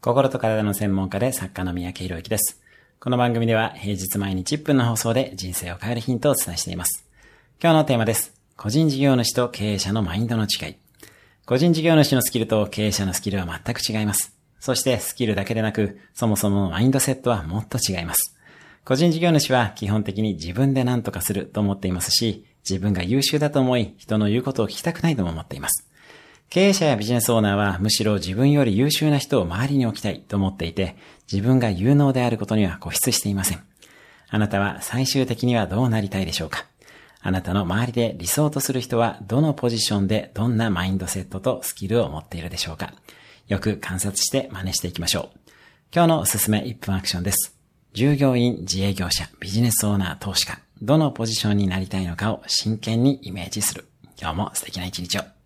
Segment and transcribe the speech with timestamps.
[0.00, 2.62] 心と体の専門家で作家の三宅博之です。
[3.00, 7.04] この番組では平日毎日1分の放送で人生を変えるヒントをお伝えしています。
[7.60, 8.32] 今日のテーマです。
[8.56, 10.76] 個人事業主と経営者のマインドの違い。
[11.46, 14.36] 個人事業主のスキルと経営者のスキルは全く違います。
[14.60, 18.36] そしてスキルだけでなく、そもそものマインドセットはもっと違います。
[18.84, 25.88] 個人事業主は基本的に自分で何とかすると思っていますし、自分が優秀だと思い、人の言うことを聞きたくないとも思っています。
[26.50, 30.96] 経営者やビジネスオーナーはむしろ自分より優秀な人を周りに置きたいと思っていて、
[31.30, 33.62] 自分が有能であることには固執していません。
[34.30, 36.64] あなたは最終的にはどうなりたいでしょうか？
[37.20, 42.94] あなたの周りで理想とする人はどのポジションでどんなマインドセットとスキルを持っているでしょうか？
[43.46, 45.38] よく観察して真似していきましょう。
[45.94, 47.54] 今日のおすすめ1分アクションです。
[47.92, 53.86] 従業員、自営業者、ビジネスオーナー、投資家、どのポジションになりたいのかを真剣にイメージする。
[54.18, 55.37] 今日も素敵な一日を。